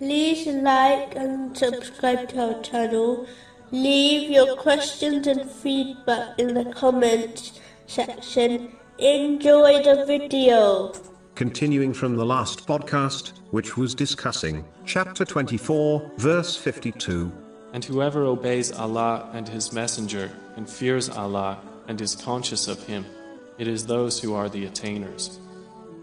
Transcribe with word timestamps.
like 0.00 1.14
and 1.16 1.56
subscribe 1.56 2.28
to 2.30 2.54
our 2.54 2.62
channel. 2.62 3.26
Leave 3.70 4.30
your 4.30 4.56
questions 4.56 5.26
and 5.26 5.50
feedback 5.50 6.38
in 6.38 6.54
the 6.54 6.64
comments 6.72 7.60
section. 7.86 8.72
Enjoy 8.98 9.82
the 9.82 10.04
video. 10.06 10.92
Continuing 11.34 11.92
from 11.92 12.16
the 12.16 12.24
last 12.24 12.66
podcast, 12.66 13.32
which 13.50 13.76
was 13.76 13.94
discussing 13.94 14.64
chapter 14.84 15.24
24, 15.24 16.12
verse 16.18 16.56
52. 16.56 17.32
And 17.72 17.84
whoever 17.84 18.24
obeys 18.24 18.70
Allah 18.70 19.28
and 19.32 19.48
His 19.48 19.72
Messenger 19.72 20.30
and 20.56 20.68
fears 20.68 21.08
Allah 21.08 21.58
and 21.88 22.00
is 22.00 22.14
conscious 22.14 22.68
of 22.68 22.80
Him, 22.84 23.04
it 23.58 23.66
is 23.66 23.86
those 23.86 24.20
who 24.20 24.34
are 24.34 24.48
the 24.48 24.66
attainers. 24.66 25.40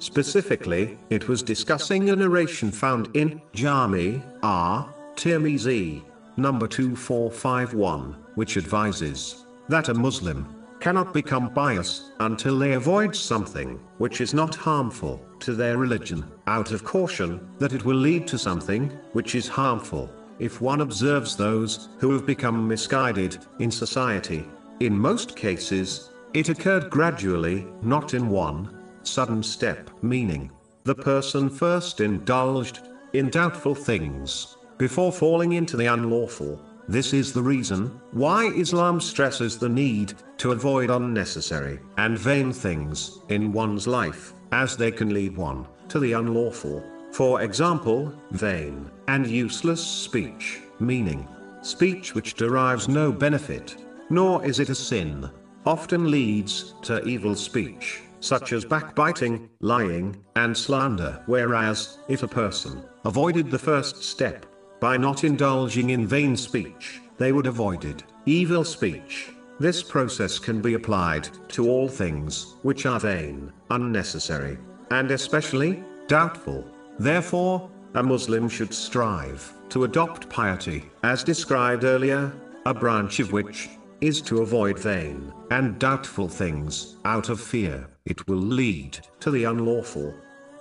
Specifically, 0.00 0.96
it 1.10 1.28
was 1.28 1.42
discussing 1.42 2.10
a 2.10 2.16
narration 2.16 2.70
found 2.70 3.08
in 3.16 3.42
Jami 3.52 4.22
R. 4.42 4.94
Tirmizi, 5.16 6.04
number 6.36 6.68
2451, 6.68 8.16
which 8.36 8.56
advises 8.56 9.44
that 9.68 9.88
a 9.88 9.94
Muslim 9.94 10.54
cannot 10.78 11.12
become 11.12 11.52
pious 11.52 12.12
until 12.20 12.56
they 12.56 12.74
avoid 12.74 13.14
something 13.14 13.80
which 13.98 14.20
is 14.20 14.32
not 14.32 14.54
harmful 14.54 15.20
to 15.40 15.54
their 15.54 15.76
religion, 15.76 16.24
out 16.46 16.70
of 16.70 16.84
caution 16.84 17.40
that 17.58 17.72
it 17.72 17.84
will 17.84 17.96
lead 17.96 18.28
to 18.28 18.38
something 18.38 18.88
which 19.14 19.34
is 19.34 19.48
harmful 19.48 20.08
if 20.38 20.60
one 20.60 20.80
observes 20.80 21.34
those 21.34 21.88
who 21.98 22.12
have 22.12 22.24
become 22.24 22.68
misguided 22.68 23.36
in 23.58 23.72
society. 23.72 24.46
In 24.78 24.96
most 24.96 25.34
cases, 25.34 26.10
it 26.34 26.48
occurred 26.48 26.88
gradually, 26.88 27.66
not 27.82 28.14
in 28.14 28.28
one 28.28 28.77
sudden 29.02 29.42
step, 29.42 29.90
meaning 30.02 30.50
the 30.84 30.94
person 30.94 31.50
first 31.50 32.00
indulged 32.00 32.80
in 33.12 33.30
doubtful 33.30 33.74
things 33.74 34.56
before 34.78 35.12
falling 35.12 35.52
into 35.52 35.76
the 35.76 35.86
unlawful. 35.86 36.60
This 36.88 37.12
is 37.12 37.32
the 37.32 37.42
reason 37.42 38.00
why 38.12 38.46
Islam 38.46 39.00
stresses 39.00 39.58
the 39.58 39.68
need 39.68 40.14
to 40.38 40.52
avoid 40.52 40.88
unnecessary 40.88 41.80
and 41.98 42.18
vain 42.18 42.52
things 42.52 43.18
in 43.28 43.52
one's 43.52 43.86
life, 43.86 44.32
as 44.52 44.76
they 44.76 44.90
can 44.90 45.12
lead 45.12 45.36
one 45.36 45.66
to 45.88 45.98
the 45.98 46.12
unlawful. 46.12 46.82
For 47.12 47.42
example, 47.42 48.12
vain 48.30 48.90
and 49.08 49.26
useless 49.26 49.84
speech, 49.84 50.60
meaning 50.80 51.28
speech 51.60 52.14
which 52.14 52.34
derives 52.34 52.88
no 52.88 53.12
benefit, 53.12 53.76
nor 54.08 54.44
is 54.44 54.58
it 54.58 54.70
a 54.70 54.74
sin, 54.74 55.28
often 55.66 56.10
leads 56.10 56.74
to 56.82 57.04
evil 57.04 57.34
speech, 57.34 58.00
such 58.20 58.52
as 58.52 58.64
backbiting, 58.64 59.48
lying, 59.60 60.16
and 60.36 60.56
slander. 60.56 61.22
Whereas, 61.26 61.98
if 62.08 62.22
a 62.22 62.28
person 62.28 62.82
avoided 63.04 63.50
the 63.50 63.58
first 63.58 64.02
step, 64.02 64.46
by 64.80 64.96
not 64.96 65.24
indulging 65.24 65.90
in 65.90 66.06
vain 66.06 66.36
speech, 66.36 67.00
they 67.16 67.32
would 67.32 67.46
avoided 67.46 68.04
evil 68.26 68.64
speech. 68.64 69.30
This 69.58 69.82
process 69.82 70.38
can 70.38 70.62
be 70.62 70.74
applied 70.74 71.28
to 71.48 71.68
all 71.68 71.88
things 71.88 72.54
which 72.62 72.86
are 72.86 73.00
vain, 73.00 73.52
unnecessary, 73.70 74.56
and 74.90 75.10
especially 75.10 75.82
doubtful. 76.06 76.64
Therefore, 76.98 77.68
a 77.94 78.02
Muslim 78.02 78.48
should 78.48 78.72
strive 78.72 79.52
to 79.70 79.84
adopt 79.84 80.28
piety, 80.28 80.84
as 81.02 81.24
described 81.24 81.84
earlier, 81.84 82.32
a 82.66 82.72
branch 82.72 83.18
of 83.18 83.32
which 83.32 83.68
is 84.00 84.20
to 84.22 84.42
avoid 84.42 84.78
vain 84.78 85.32
and 85.50 85.78
doubtful 85.78 86.28
things 86.28 86.96
out 87.04 87.28
of 87.28 87.40
fear 87.40 87.86
it 88.08 88.26
will 88.26 88.36
lead 88.36 88.98
to 89.20 89.30
the 89.30 89.44
unlawful. 89.44 90.14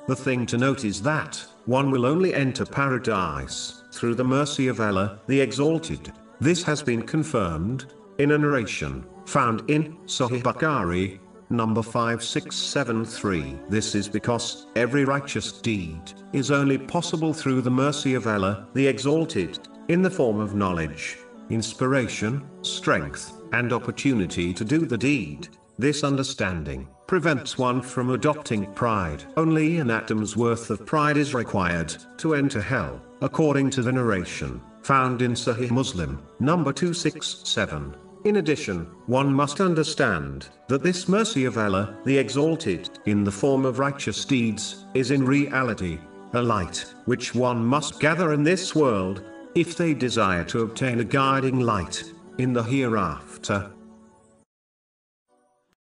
The 0.08 0.16
thing 0.16 0.46
to 0.48 0.58
note 0.58 0.84
is 0.84 1.02
that 1.04 1.44
one 1.66 1.92
will 1.92 2.06
only 2.06 2.34
enter 2.34 2.66
paradise 2.66 3.84
through 3.94 4.16
the 4.16 4.24
mercy 4.24 4.68
of 4.68 4.80
Allah, 4.80 5.20
the 5.28 5.40
Exalted. 5.40 6.12
This 6.40 6.64
has 6.64 6.84
been 6.84 7.02
confirmed 7.02 7.86
in 8.18 8.32
a 8.32 8.38
narration 8.38 9.06
found 9.26 9.70
in 9.70 9.98
Sahih 10.06 10.42
Bukhari, 10.42 11.20
number 11.50 11.82
5673. 11.82 13.60
This 13.70 13.96
is 13.96 14.10
because 14.10 14.68
every 14.76 15.06
righteous 15.06 15.52
deed 15.52 16.02
is 16.34 16.52
only 16.52 16.78
possible 16.78 17.34
through 17.34 17.62
the 17.62 17.72
mercy 17.72 18.14
of 18.14 18.28
Allah, 18.28 18.68
the 18.74 18.88
Exalted, 18.88 19.60
in 19.88 20.02
the 20.02 20.12
form 20.12 20.40
of 20.40 20.56
knowledge, 20.56 21.18
inspiration, 21.50 22.48
strength, 22.62 23.42
and 23.54 23.74
opportunity 23.74 24.54
to 24.54 24.66
do 24.66 24.80
the 24.80 24.98
deed. 24.98 25.48
This 25.80 26.04
understanding 26.04 26.88
prevents 27.06 27.58
one 27.58 27.82
from 27.82 28.10
adopting 28.10 28.72
pride. 28.74 29.24
Only 29.38 29.78
an 29.78 29.92
atom's 29.92 30.36
worth 30.36 30.70
of 30.70 30.86
pride 30.86 31.18
is 31.18 31.34
required 31.34 31.96
to 32.18 32.36
enter 32.36 32.62
hell, 32.62 33.02
according 33.22 33.70
to 33.72 33.82
the 33.82 33.92
narration 33.92 34.62
found 34.88 35.22
in 35.22 35.34
Sahih 35.34 35.70
Muslim, 35.70 36.18
number 36.40 36.72
267. 36.72 37.94
In 38.24 38.38
addition, 38.38 38.86
one 39.08 39.34
must 39.34 39.60
understand 39.60 40.48
that 40.70 40.82
this 40.82 41.10
mercy 41.10 41.44
of 41.44 41.58
Allah, 41.58 41.98
the 42.06 42.18
Exalted, 42.18 42.90
in 43.06 43.26
the 43.26 43.32
form 43.32 43.66
of 43.66 43.80
righteous 43.80 44.24
deeds, 44.24 44.86
is 44.94 45.12
in 45.12 45.26
reality 45.26 46.00
a 46.34 46.42
light 46.42 46.86
which 47.04 47.36
one 47.36 47.62
must 47.66 48.00
gather 48.00 48.32
in 48.32 48.44
this 48.44 48.76
world 48.76 49.24
if 49.58 49.76
they 49.76 49.92
desire 49.92 50.44
to 50.44 50.62
obtain 50.62 51.00
a 51.00 51.04
guiding 51.04 51.60
light 51.60 52.04
in 52.38 52.54
the 52.54 52.62
hereafter. 52.62 53.72